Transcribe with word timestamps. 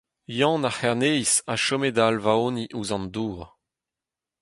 Yann 0.37 0.67
ar 0.69 0.75
C’herneis 0.77 1.33
a 1.53 1.55
chome 1.63 1.89
da 1.95 2.03
alvaoniñ 2.09 2.71
ouzh 2.77 2.93
an 2.95 3.05
dour. 3.15 3.45